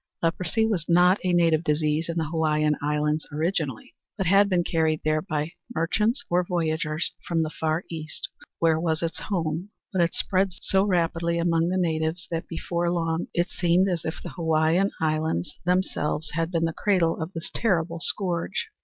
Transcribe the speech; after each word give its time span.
Leprosy 0.23 0.65
was 0.65 0.83
not 0.89 1.19
a 1.23 1.31
native 1.31 1.63
disease 1.63 2.09
in 2.09 2.17
the 2.17 2.25
Hawaiian 2.25 2.75
Islands 2.81 3.27
originally, 3.31 3.93
but 4.17 4.25
had 4.25 4.49
been 4.49 4.63
carried 4.63 5.01
there 5.03 5.21
by 5.21 5.51
merchants 5.75 6.23
or 6.27 6.43
voyagers 6.43 7.11
from 7.27 7.43
the 7.43 7.51
Far 7.51 7.83
East 7.87 8.27
where 8.57 8.79
was 8.79 9.03
its 9.03 9.19
home, 9.19 9.69
but 9.93 10.01
it 10.01 10.15
spread 10.15 10.53
so 10.53 10.83
rapidly 10.85 11.37
among 11.37 11.67
the 11.67 11.77
natives 11.77 12.25
that 12.31 12.47
before 12.47 12.89
long 12.91 13.27
it 13.35 13.51
seemed 13.51 13.87
as 13.87 14.03
if 14.03 14.19
the 14.23 14.29
Hawaiian 14.29 14.89
Islands 14.99 15.53
themselves 15.65 16.31
had 16.31 16.49
been 16.49 16.65
the 16.65 16.73
cradle 16.73 17.21
of 17.21 17.33
this 17.33 17.51
terrible 17.53 17.99
scourge. 17.99 18.69